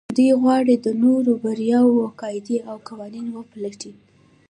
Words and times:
دوی 0.17 0.31
غواړي 0.41 0.75
د 0.77 0.87
نورو 1.03 1.21
د 1.27 1.31
برياوو 1.43 2.03
قاعدې 2.21 2.57
او 2.69 2.75
قوانين 2.87 3.27
وپلټي. 3.37 3.93